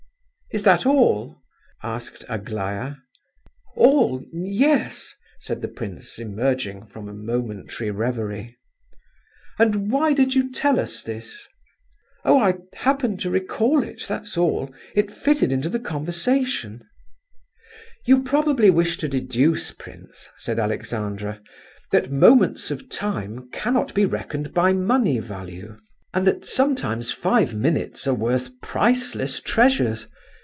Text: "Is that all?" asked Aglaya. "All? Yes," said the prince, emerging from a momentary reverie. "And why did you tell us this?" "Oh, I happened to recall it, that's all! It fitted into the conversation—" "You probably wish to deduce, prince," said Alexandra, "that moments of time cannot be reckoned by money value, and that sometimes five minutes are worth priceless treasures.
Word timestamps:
"Is 0.53 0.63
that 0.63 0.85
all?" 0.85 1.37
asked 1.81 2.25
Aglaya. 2.27 2.95
"All? 3.77 4.21
Yes," 4.33 5.15
said 5.39 5.61
the 5.61 5.69
prince, 5.69 6.19
emerging 6.19 6.87
from 6.87 7.07
a 7.07 7.13
momentary 7.13 7.89
reverie. 7.89 8.57
"And 9.57 9.89
why 9.89 10.11
did 10.11 10.35
you 10.35 10.51
tell 10.51 10.77
us 10.77 11.03
this?" 11.03 11.47
"Oh, 12.25 12.37
I 12.37 12.55
happened 12.75 13.21
to 13.21 13.29
recall 13.31 13.81
it, 13.81 14.03
that's 14.09 14.35
all! 14.37 14.73
It 14.93 15.09
fitted 15.09 15.53
into 15.53 15.69
the 15.69 15.79
conversation—" 15.79 16.83
"You 18.05 18.21
probably 18.21 18.69
wish 18.69 18.97
to 18.97 19.07
deduce, 19.07 19.71
prince," 19.71 20.31
said 20.35 20.59
Alexandra, 20.59 21.41
"that 21.93 22.11
moments 22.11 22.71
of 22.71 22.89
time 22.89 23.49
cannot 23.51 23.93
be 23.93 24.03
reckoned 24.05 24.53
by 24.53 24.73
money 24.73 25.19
value, 25.19 25.79
and 26.13 26.27
that 26.27 26.43
sometimes 26.43 27.09
five 27.13 27.53
minutes 27.53 28.05
are 28.05 28.13
worth 28.13 28.51
priceless 28.59 29.39
treasures. 29.39 30.07